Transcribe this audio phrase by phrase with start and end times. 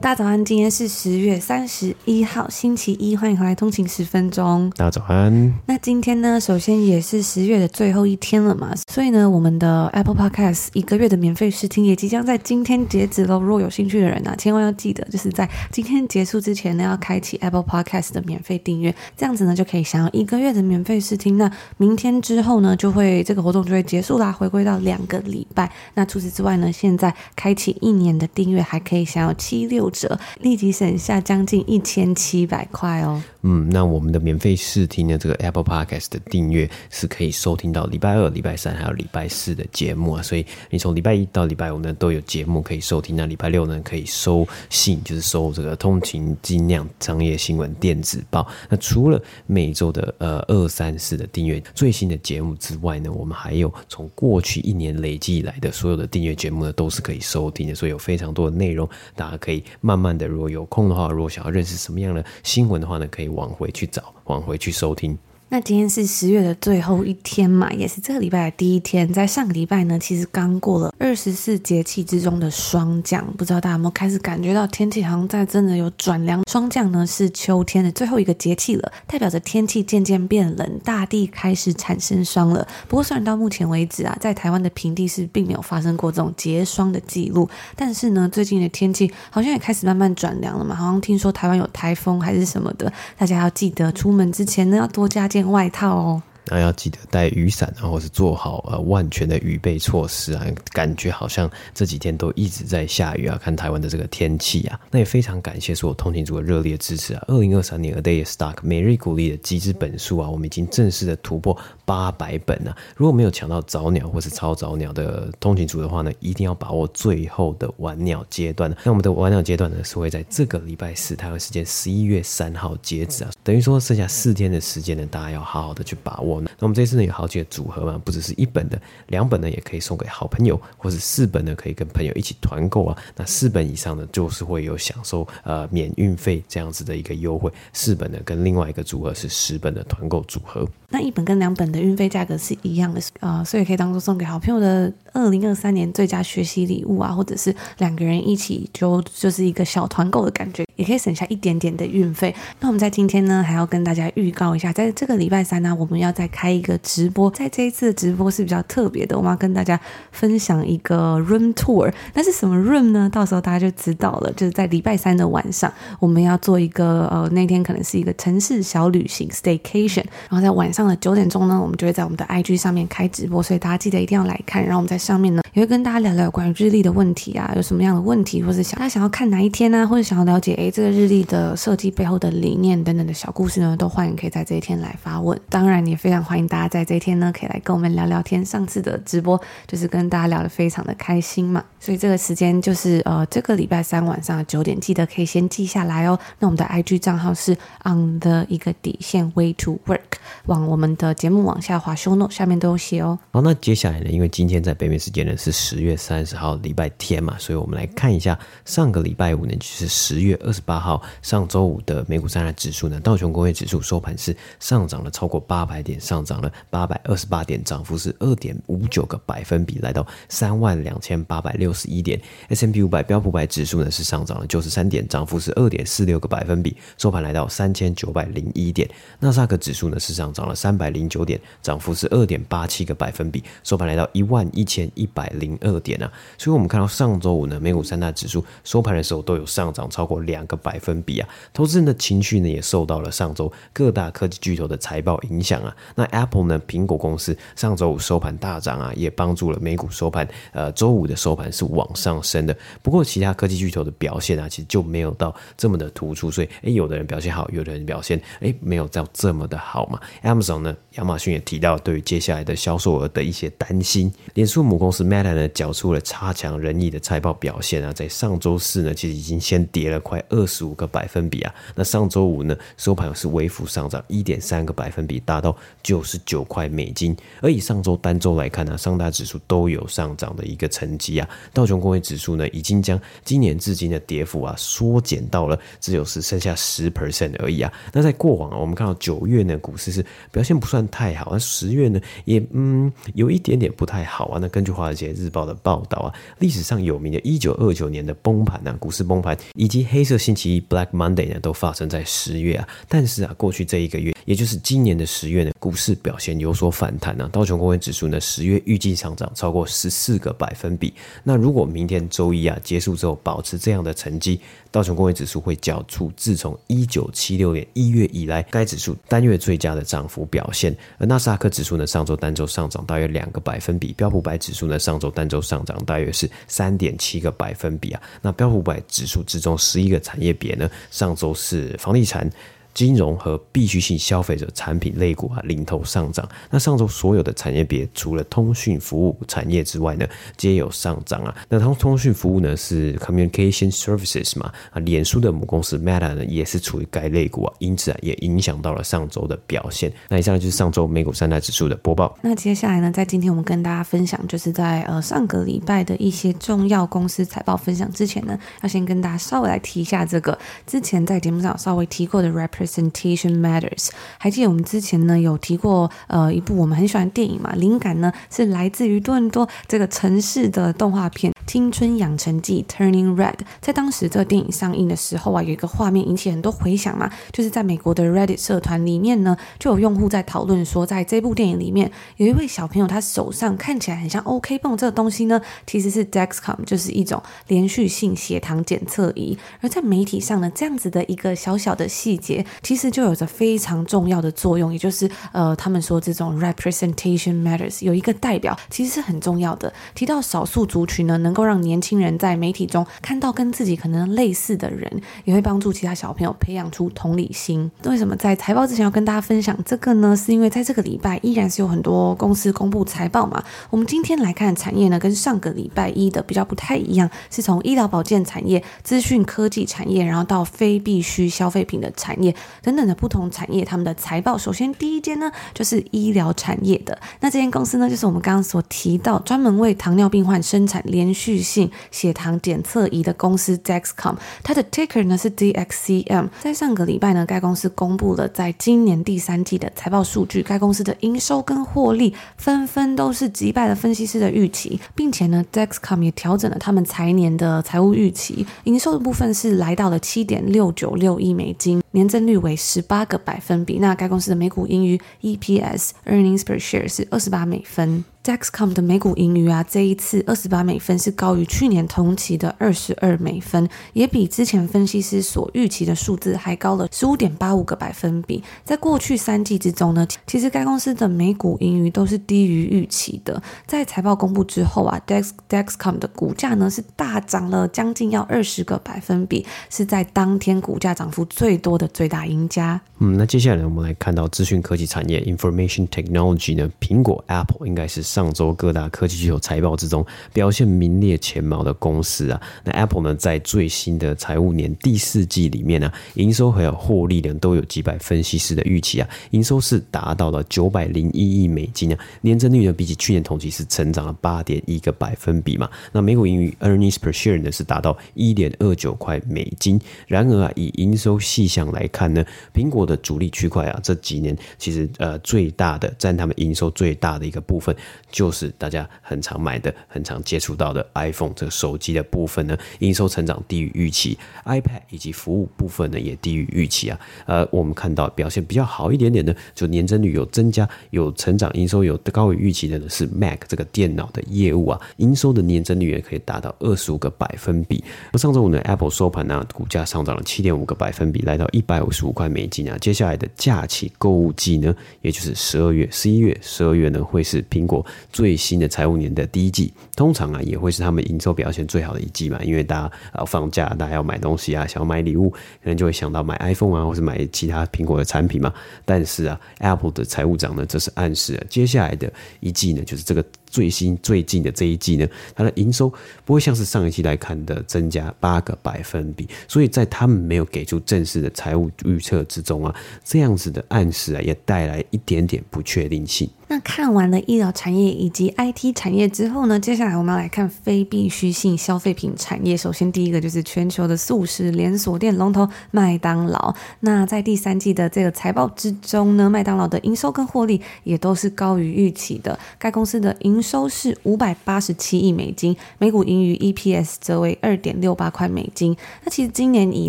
[0.00, 4.70] 大早安，今天是十月三十一号，星期一，欢迎回来通勤十分钟。
[4.76, 5.52] 大家早安。
[5.66, 13.40] 那今天呢，首先也是十月的最后一天了嘛，所以呢，我们的 Apple Podcast 一个月的免费试听也即将在今天截止喽。
[13.40, 21.36] 如果有兴趣的人呢、啊，千万要记得，就是在今天结束之前呢，要开启 Apple Podcast 的免费订阅，这样子呢，就可以享有一个月的免费试听。
[21.36, 25.70] 那明天之后呢，就会这个活动就会结束啦，回归到两个礼拜。
[25.94, 33.22] 那除此之外呢，现在开启一年的订阅，还可以享有七六折，立即省下将近一千七百块哦。
[33.50, 40.22] 嗯，那我们的免费试听的这个 Apple Podcast 的订阅是可以收听到礼拜二、礼拜三还有礼拜四的节目啊。
[40.22, 43.16] 所以你从礼拜一到礼拜五呢都有节目可以收听。
[43.16, 48.46] 那礼拜六呢可以收信，就是收这个通勤精酿商业新闻电子报。
[48.68, 57.74] 那除了每周的呃二三四的订阅最新的节目之外呢，我们还有从过去一年累计以来的所有的订阅节目呢都是可以收听的。
[57.74, 58.86] 所以有非常多的内容，
[59.16, 63.37] 大家可以慢慢的，如果有空的话，如果想要认识什么样的新闻的话呢，可以。
[63.38, 65.16] 往回去找，往回去收听。
[65.50, 69.10] 那今天是十月的最后一天嘛，也是这个礼拜的第一天。
[69.10, 76.42] 在上个礼拜呢，其实刚过了二十四节气之中的霜降，不知道大家有没有开始感觉到天气好像在真的有转凉。
[76.50, 82.68] 霜降呢是秋天的最后一个节气了，代表着天气渐渐变冷，大地开始产生霜了。
[82.86, 90.74] 不过虽然到目前为止啊，在台湾的平地是并没有发生过这种结霜的记录，但是呢，最近的天气好像也开始慢慢转凉了嘛。
[90.74, 95.37] 好像听说台湾有台风还是什么的，大家要记得出门之前呢要多加件。
[95.38, 96.22] 件外套哦。
[96.50, 100.44] 那要记得带雨伞，然后是做好呃万全的预备措施啊！
[100.72, 107.24] 感觉好像这几天都一直在下雨啊，看台湾的这个天气啊，那也非常感谢所有通勤族的热烈支持啊！
[107.28, 112.76] 二零二三年 A Day Stock 每日鼓励的集资本数啊，我们已经正式的突破八百本了啊。
[112.96, 118.74] 如果没有抢到早鸟或是超早鸟的通勤族的话呢，一定要把握最后的晚鸟阶段。
[118.84, 126.37] 那我们的晚鸟阶段呢，是会在这个礼拜四台湾时间十一月三号截止啊，等于说剩下四天的时间呢，大家要好好的去把握。
[126.44, 132.96] 那我们这次呢有好几个组合嘛，不只是一本的，两本呢也可以送给好朋友，或是四本呢可以跟朋友一起团购啊。
[133.16, 140.66] 那四本以上呢就是会有享受呃免运费这样子的一个优惠，四本呢跟另外一个组合是十本的团购组合。
[140.90, 152.34] 那一本跟两本的运费价格是一样的啊，呃，所以可以当做送给好朋友的二零二三年最佳学习礼物啊，或者是两个人一起就就是一个小团购的感觉，也可以省下一点点的运费。
[152.60, 159.78] 那我们在今天呢还要跟大家预告一下，在这个礼拜三呢，我们要在开一个直播，在这一次的直播是比较特别的，我们要跟大家
[160.10, 161.92] 分享一个 room tour。
[162.14, 163.08] 那是什么 room 呢？
[163.12, 164.32] 到时候大家就知道了。
[164.32, 170.88] 就是在礼拜三的晚上，我们要做一个呃，那天可能是一个城市小旅行 staycation，然后在晚上。
[170.88, 174.62] 的九点钟呢，我们就会在我们的 IG 上面开直播，所以大家记得一定要来看。
[174.62, 185.38] 然后我们在上面呢，也会跟大家聊聊关于日历的问题啊，有什么样的问题，或者想大家想要看哪一天呢、或者想要了解诶这个日历的设计背后的理念等等的小故事呢，都欢迎可以在这一天来发问。
[185.50, 188.44] 当然也非常欢迎大家在这天呢，可以来跟我们聊聊天。
[188.44, 196.16] 上次的直播就是跟大家聊得非常的开心嘛，所以这个时间就是呃这个礼拜三晚上九点，记得可以先记下来哦。
[196.38, 197.52] 那我们的 IG 账号是
[197.84, 199.98] on the 一个底线 way to work
[200.46, 200.68] 往。
[200.68, 203.18] 我们的节目往下滑，show note 下面都有写哦。
[203.30, 204.10] 好，那接下来呢？
[204.10, 222.18] 因为今天在北美时间呢是十月三十号礼拜天嘛，所以我们来看一下上个礼拜五呢，就是十月二十八号上周五的美股三大指数呢，道琼工业指数收盘是上涨了超过八百点，上涨了八百二十八点，涨幅是二点五九个百分比，来到三万两千八百六十一点。
[222.48, 228.88] S M P 五百标普百指数呢是上涨了九十三点，涨幅是二点四六个百分比，收盘来到三千九百零一点。
[229.20, 236.10] 纳斯达克指数呢是上涨了三百零九点，涨幅是二点八七个百分比，收盘来到一万一千一百零二点啊。
[236.38, 245.76] 所以我们看到上周五呢，美股三大指数收盘的时候都有上涨超过两个百分比啊，投资人的情绪呢也受到了上周各大科技巨头的财报影响啊。
[245.94, 252.56] 那 Apple 呢，苹果公司上周五收盘大涨啊，也帮助了美股收盘，呃，周五的收盘是往上升的。
[252.82, 260.00] 不过其他科技巨头的表现啊，其实就没有到这么的突出，所以诶，有的人表现好，有的人表现诶没有到这么的好嘛。
[260.22, 264.12] Amazon 呢，亚马逊也提到对于接下来的销售额的一些担心。
[264.34, 271.54] 脸书母公司 Meta 呢，缴出了差强人意的财报表现啊，在上周四呢，其实已经先跌了快二十五个百分比啊。
[271.74, 277.16] 那上周五呢，收盘是微幅上涨一点三个百分比，达到九十九块美金。
[277.40, 281.28] 而以上周单周来看呢，三大指数都有上涨的一个成绩啊。
[281.52, 287.72] 道琼工业指数呢，已经将今年至今的跌幅啊缩减到了只有是剩下十 percent 而已啊。
[287.92, 294.38] 那在过往啊，我们看到九月呢，股市是表现不算太好，而十月呢，也嗯有一点点不太好啊。
[294.40, 302.68] 那根据华尔街日报的报道啊，历史上有名的一九二九年的崩盘啊，股市崩盘以及黑色星期一 Black Monday 呢，都发生在十月啊。
[302.88, 307.28] 但是啊，过去这一个月，也就是今年的十月呢，股市表现有所反弹啊。
[307.30, 310.94] 道琼工业指数呢，十月预计上涨超过十四个百分比。
[311.22, 320.74] 那如果明天周一啊结束之后保持这样的成绩，道琼工业指数会缴出自从一九七六年一月以来该指数单月最佳的涨幅表现。
[320.96, 328.00] 而纳斯达克指数呢，上周单周上涨大约两个百分比，标普百指数呢，上周单周上涨大约是三点七个百分比啊。
[328.22, 332.30] 那标普百指数之中十一个产业别呢，上周是房地产。
[332.74, 336.28] 金融和必需性消费者产品类股啊领头上涨。
[336.50, 340.06] 那上周所有的产业别除了通讯服务产业之外呢，
[340.36, 341.34] 皆有上涨啊。
[341.48, 349.92] 那通通讯服务呢是 communication services 嘛啊，脸书的母公司 Meta 呢也是处于该类股啊，因此啊也影响到了上周的表现。
[350.08, 352.16] 那以上就是上周美股三大指数的播报。
[352.22, 362.67] 那接下来呢，在今天我们跟大家分享，就是在呃上个礼拜的一些重要公司财报分享之前呢，要先跟大家稍微来提一下这个之前在节目上稍微提过的 rapper。
[362.68, 363.88] Presentation matters。
[364.18, 373.38] 还记得我们之前呢有提过，呃，一部我们很喜欢的电影嘛，灵感呢是来自于多伦多这个城市的动画片《青春养成记》（Turning Red）。
[373.60, 389.38] 在当时这个电影上映的时候啊，有一个画面引起很多回响嘛，就是在美国的 Reddit 社团里面呢，就有用户在讨论说，在这部电影里面有一位小朋友，他手上看起来很像 OK 绷这个东西呢，其实是 Dexcom，就是一种连续性血糖检测仪。
[389.60, 392.44] 而在媒体上呢，这样子的一个小小的细节。
[392.62, 399.72] 其实就有着非常重要的作用，也就是呃，他们说这种 representation matters 有一个代表，其实是很重要的。
[399.94, 407.70] 提到少数族群呢，能够让年轻人在媒体中看到跟自己可能类似的人，也会帮助其他小朋友培养出同理心。
[407.84, 410.16] 为什么在财报之前要跟大家分享这个呢？
[410.16, 413.42] 是因为在这个礼拜依然是有很多公司公布财报嘛。
[413.70, 422.34] 我们今天来看产业呢，跟上个礼拜一的比较不太一样，是从医疗保健产业、资讯科技产业，然后到非必需消费品的产业。
[422.62, 436.28] 等等的不同产业，他们的财报，首先第一间呢就是医疗产业的，那这间公司呢就是我们刚刚所提到专门为糖尿病患生产连续性血糖检测仪的公司 Dexcom，它的 ticker 呢是 DXCM。
[436.40, 451.82] 在上个礼拜呢，该公司公布了在今年第三季的财报数据，该公司的营收跟获利纷纷都是击败了分析师的预期，并且呢 Dexcom 也调整了他们财年的财务预期，营收的部分是来到了七点六九六亿美金。
[451.98, 458.04] 年增率为十八个百分比，那该公司的每股盈余 EPS earnings per share 是二十八美分。
[458.28, 468.44] Dexcom 的每股盈余啊，这一次二十八美分是高于去年同期的二十二美分，也比之前分析师所预期的数字还高了十五点八五个百分比。
[468.66, 473.42] 在过去三季之中呢，其实该公司的每股盈余都是低于预期的。
[473.66, 482.78] 在财报公布之后啊，Dex Dexcom 的股价呢是大涨了将近要二十个百分比，是在当天股价涨幅最多的最大赢家。
[482.98, 488.02] 嗯，那接下来，我们来看到资讯科技产业 Information Technology 呢，苹果 Apple 应该是。
[488.18, 492.42] 上周各大科技巨头财报之中表现名列前茅的公司啊。
[492.64, 499.08] 那 Apple 呢，在最新的财务年第四季里面呢、啊，营收还有获利呢，都有击败分析师的预期啊。
[499.30, 505.70] 营收是达到了九百零一亿美金啊，年增率呢，比起去年同期是成长了八点一个百分比嘛。
[505.92, 509.80] 那每股盈余 earnings per share 呢，是达到一点二九块美金。
[510.08, 517.72] 然而啊，以营收细项来看呢，苹果的主力区块啊，这几年其实呃最大的占他们营收最大的一个部分，
[518.10, 526.98] 就是大家很常买的、很常接触到的 iPhone 这个手机的部分呢，营收成长低于预期，iPad 以及服务部分呢也低于预期啊。
[527.26, 537.84] 呃，我们看到表现比较好一点点的，就年增率有增加、有成长、营收有高于预期的呢是 Mac 这个电脑的业务啊，营收的年增率也可以达到二十五个百分比。
[538.12, 542.76] 而上周五呢，Apple 收盘呢，股价上涨了七点五个百分比，来到一百五十五块美金啊。
[542.78, 558.52] 接下来的假期购物季呢，也就是十二月、十一月、十二月呢，会是苹果最新的财务年的第一季，通常啊，也会是他们营收表现最好的一季嘛，因为大家啊放假，大家要买东西啊，想要买礼物，可能就会想到买 iPhone 啊，或是买其他苹果的产品嘛。
[558.84, 563.24] 但是啊，Apple 的财务长呢，这是暗示了接下来的一季呢，就是这个。
[563.50, 565.90] 最新最近的这一季呢，它的营收
[566.26, 576.28] 不会像是上一季来看的增加八个百分比，所以在他们没有给出正式的财务预测之中啊，这样子的暗示啊，也带来一点点不确定性。
[576.68, 582.54] 看完了医疗产业以及 IT 产业之后呢，接下来我们要来看非必需性消费品产业。
[582.54, 586.54] 首先第一个就是全球的速食连锁店龙头麦当劳。
[586.80, 592.38] 那在第三季的这个财报之中呢，麦当劳的营收跟获利也都是高于预期的。
[592.58, 598.76] 该公司的营收是五百八十七亿美金，每股盈余 EPS 则为二点六八块美金。
[599.04, 599.88] 那其实今年以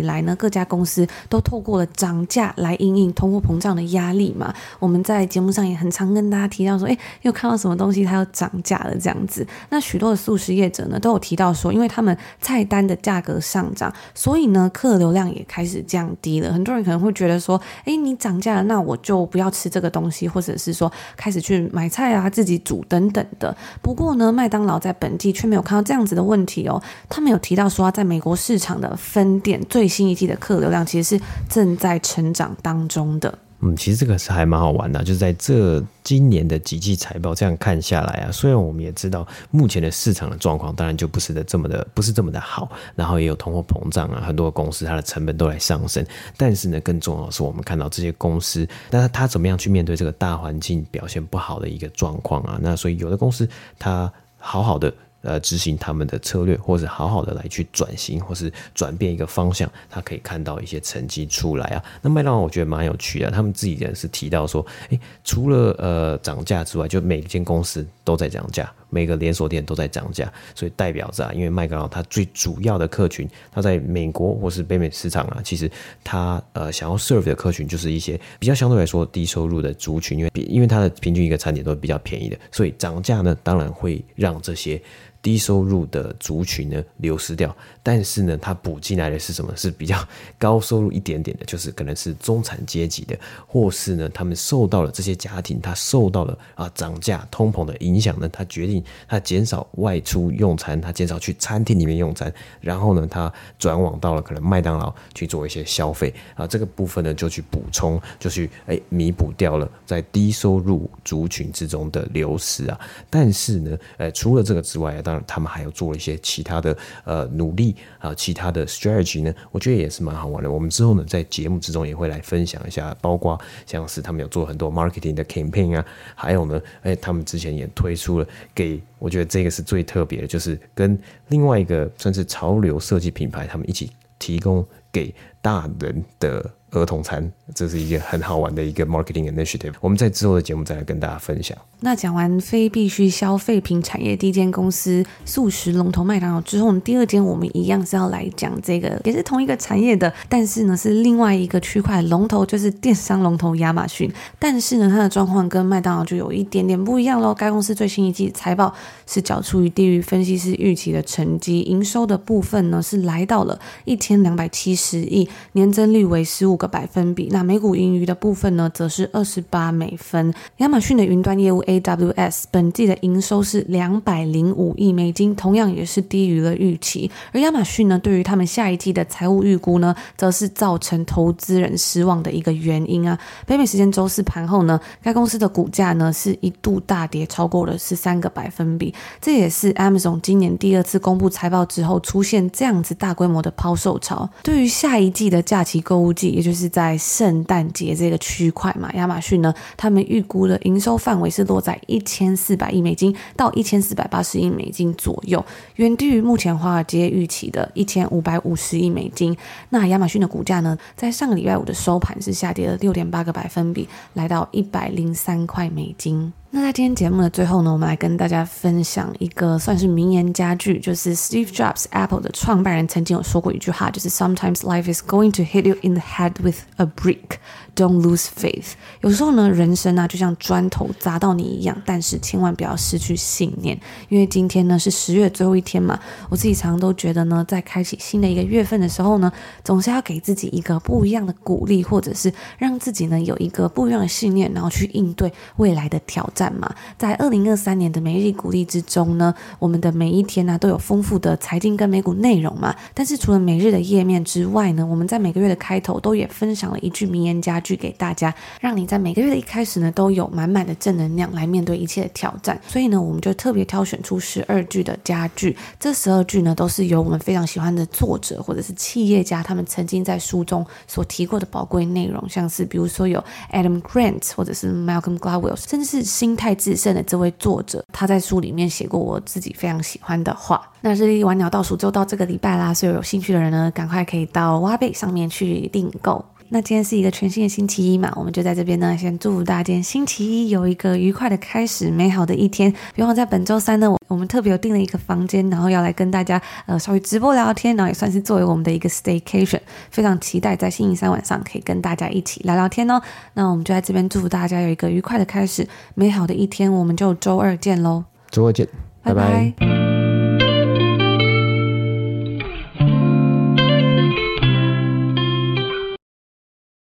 [0.00, 4.54] 来呢，各家公司都透过了涨价来应应通货膨胀的压力嘛。
[4.78, 9.46] 我们在节目上也很常跟大家提到说，哎，又看到什么东西它要涨价了这样子。
[9.70, 16.52] 那许多的素食业者呢，都有提到说，因为他们菜单的价格上涨，所以呢，客流量也开始降低了。
[16.52, 23.56] 很多人可能会觉得说，哎，你涨价了，那我就不要吃这个东西，或者是说开始去买菜啊，自己煮等等的。
[23.80, 26.82] 不过呢，麦当劳在本地却没有看到这样子的问题哦。
[27.08, 33.38] 他们有提到说，在美国市场的分店最新一季的客流量其实是正在成长当中的。
[33.62, 46.04] 嗯，其实这个是还蛮好玩的，就是在这今年的几季财报这样看下来啊，虽然我们也知道目前的市场的状况，当然就不是的这么的不是这么的好，然后也有通货膨胀啊，很多公司它的成本都在上升，
[46.36, 52.58] 但是呢，更重要的是我们看到这些公司，那它怎么样去面对这个大环境表现不好的一个状况啊？
[52.62, 53.48] 那所以有的公司
[53.78, 54.92] 它好好的。
[55.22, 61.84] 呃，执行他们的策略，或者好好的来去转型，或是转变一个方向，他可以看到一些成绩出来啊。
[62.00, 75.70] 那麦当劳我觉得蛮有趣的，他们自己人是提到说，诶，除了呃涨价之外，就每间公司都在涨价，每个连锁店都在涨价，所以代表着啊，因为麦当劳它最主要的客群，它在美国或是北美市场啊，其实
[76.02, 84.80] 它呃想要 serve 的客群就是一些比较相对来说低收入的族群，因为因为它的平均一个餐点都是比较便宜的，所以涨价呢，当然会让这些。
[85.22, 89.54] 低收入的族群呢流失掉，但是呢，它补进来的是什么？
[89.56, 90.02] 是比较
[90.38, 112.80] 高收入一点点的，就是可能是中产阶级的，或是呢，他们受到了这些家庭，他受到了啊涨价、通膨的影响呢，他决定他减少外出用餐，他减少去餐厅里面用餐，然后呢，他转往到了可能麦当劳去做一些消费啊，这个部分呢就去补充，就去哎弥补掉了在低收入族群之中的流失啊。
[113.10, 120.50] 但是呢，呃，除了这个之外，然，他们还有做一些其他的呃努力啊，其他的 strategy 呢，我觉得也是蛮好玩的。
[120.50, 130.98] 我们之后呢，在节目之中也会来分享一下，包括像是他们有做很多 marketing 的 campaign 啊，还有呢，哎，他们之前也推出了给，我觉得这个是最特别的，就是跟
[131.28, 136.50] 另外一个算是潮流设计品牌，他们一起提供给大人的。
[136.70, 139.72] 儿童餐，这是一个很好玩的一个 marketing initiative。
[139.80, 141.56] 我们在之后的节目再来跟大家分享。
[141.82, 154.12] 那讲完非必需消费品产业第一间公司速食龙头麦当劳之后，我们第二间我们一样是要来讲这个，也是同一个产业的，但是呢是另外一个区块龙头，就是电商龙头亚马逊。
[154.38, 157.34] 但是呢它的状况跟麦当劳就有一点点不一样喽。
[157.34, 158.72] 该公司最新一季财报
[159.06, 166.59] 是缴出于低于分析师预期的成绩，营收的部分呢是来到了一千两百七十亿，年增率为十五。
[166.60, 167.28] 个百分比。
[167.32, 170.32] 那每股盈余的部分呢，则是二十八美分。
[170.58, 177.10] 亚马逊的云端业务 AWS 本季的营收是两百零五亿美金，同样也是低于了预期。
[177.32, 183.18] 而亚马逊呢，对于他们下一季的财务预估呢，则是造成投资人失望的一个原因啊。
[183.46, 194.28] 北美时间周四盘后呢，该公司的股价呢是一度大跌超过了十三个百分比，这也是 Amazon 今年第二次公布财报之后出现这样子大规模的抛售潮。
[194.42, 205.44] 对于下一季的假期购物季，也就就是在圣诞节这个区块嘛，亚马逊呢，他们预估的营收范围是落在一千四百亿美金到一千四百八十亿美金左右，
[205.76, 209.36] 远低于目前华尔街预期的一千五百五十亿美金。
[209.68, 216.32] 那亚马逊的股价呢，在上个礼拜五的收盘是下跌了六点八个百分比，来到一百零三块美金。
[216.52, 226.58] 那在今天节目的最后呢，我们来跟大家分享一个算是名言佳句，就是 Steve Jobs Apple 的创办人曾经有说过一句话，就是 Sometimes life is going to hit you in the head with
[226.78, 227.38] a brick.
[227.76, 228.72] Don't lose faith。
[229.00, 235.98] 有时候呢，人生啊就像砖头砸到你一样，但是千万不要失去信念，因为今天呢是十月最后一天嘛。
[236.28, 246.72] 我自己常常都觉得呢，在开启新的一个月份的时候呢，总是要给自己一个不一样的鼓励，或者是让自己呢有一个不一样的信念，然后去应对未来的挑战嘛。
[246.96, 252.72] 在二零二三年的每日鼓励之中呢，我们的每一天呢、都有丰富的财经跟美股内容嘛。
[252.94, 257.80] 但是除了每日的页面之外呢，我们在每个月的开头都也分享了一句名言佳句。
[257.80, 262.60] 给大家，让你在每个月的一开始呢，都有满满的正能量来面对一切的挑战。
[262.68, 265.56] 所以呢，我们就特别挑选出十二句的佳句。
[265.78, 280.62] 这十二句呢，都是由我们非常喜欢的作者或者是企业家，他们曾经在书中所提过的宝贵内容，像是比如说有 Adam Grant 或者是 Malcolm Gladwell，甚至是新心态致胜的这位作者，他在书里面写过我自己非常喜欢的话。
[280.80, 286.24] 那日历晚鸟倒数就到这个礼拜啦，所以有兴趣的人呢，赶快可以到挖贝上面去订购。
[286.52, 292.74] 那今天是一个全新的星期一嘛，我们就在这边呢，先祝福大家今天星期一有一个愉快的开始，美好的一天。
[292.92, 299.60] 别忘在本周三呢，我我们特别有订了一个房间，然后要来跟大家呃稍微直播聊聊天，然后也算是作为我们的一个 staycation，
[299.92, 303.00] 非常期待在星期三晚上可以跟大家一起聊聊天哦。
[303.34, 305.64] 那我们就在这边祝福大家有一个愉快的开始，
[305.94, 308.66] 美好的一天，我们就周二见喽，周二见，
[309.04, 309.54] 拜拜。
[309.56, 309.99] 拜拜